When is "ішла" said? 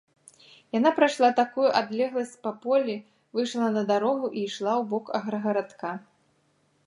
4.49-4.71